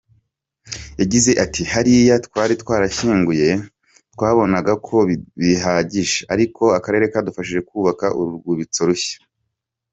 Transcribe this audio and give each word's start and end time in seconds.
Yagize 0.99 1.31
ati 1.43 1.61
“Hariya 1.73 2.15
twari 2.25 2.53
twarabashyinguye 2.61 3.49
twabonaga 4.13 4.73
ko 4.87 4.97
bihagije 5.39 6.17
ariko 6.33 6.63
Akarere 6.77 7.05
kadufashije 7.13 7.59
kutwubakira 7.63 8.15
urwibutso 8.19 8.81
rushya. 8.89 9.17